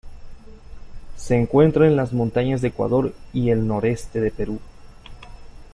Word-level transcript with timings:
Se 1.15 1.35
encuentra 1.39 1.85
en 1.85 1.95
las 1.95 2.11
montañas 2.11 2.61
de 2.61 2.69
Ecuador 2.69 3.13
y 3.33 3.51
el 3.51 3.67
noroeste 3.67 4.19
de 4.19 4.31
Perú. 4.31 4.59